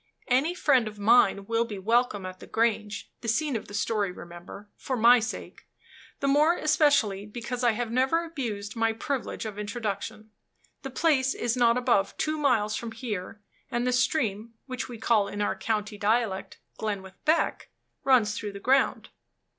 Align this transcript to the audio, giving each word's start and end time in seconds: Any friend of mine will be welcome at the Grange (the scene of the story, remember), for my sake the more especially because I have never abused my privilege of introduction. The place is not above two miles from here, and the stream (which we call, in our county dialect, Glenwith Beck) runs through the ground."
Any 0.29 0.55
friend 0.55 0.87
of 0.87 0.97
mine 0.97 1.45
will 1.45 1.63
be 1.63 1.77
welcome 1.77 2.25
at 2.25 2.39
the 2.39 2.47
Grange 2.47 3.11
(the 3.21 3.27
scene 3.27 3.55
of 3.55 3.67
the 3.67 3.73
story, 3.75 4.11
remember), 4.11 4.67
for 4.75 4.97
my 4.97 5.19
sake 5.19 5.67
the 6.21 6.27
more 6.27 6.55
especially 6.57 7.27
because 7.27 7.63
I 7.63 7.73
have 7.73 7.91
never 7.91 8.23
abused 8.25 8.75
my 8.75 8.93
privilege 8.93 9.45
of 9.45 9.59
introduction. 9.59 10.31
The 10.81 10.89
place 10.89 11.35
is 11.35 11.55
not 11.55 11.77
above 11.77 12.17
two 12.17 12.39
miles 12.39 12.75
from 12.75 12.93
here, 12.93 13.41
and 13.69 13.85
the 13.85 13.93
stream 13.93 14.55
(which 14.65 14.89
we 14.89 14.97
call, 14.97 15.27
in 15.27 15.39
our 15.39 15.55
county 15.55 15.99
dialect, 15.99 16.57
Glenwith 16.79 17.23
Beck) 17.23 17.69
runs 18.03 18.35
through 18.35 18.53
the 18.53 18.59
ground." 18.59 19.09